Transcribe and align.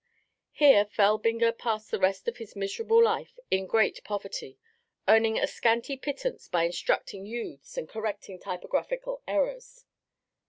Here 0.53 0.83
Felbinger 0.85 1.51
passed 1.55 1.91
the 1.91 1.99
rest 1.99 2.27
of 2.27 2.37
his 2.37 2.55
miserable 2.55 3.03
life 3.03 3.37
in 3.51 3.67
great 3.67 4.03
poverty, 4.03 4.57
earning 5.07 5.37
a 5.37 5.45
scanty 5.45 5.95
pittance 5.95 6.47
by 6.47 6.63
instructing 6.63 7.27
youths 7.27 7.77
and 7.77 7.87
correcting 7.87 8.39
typographical 8.39 9.21
errors. 9.27 9.85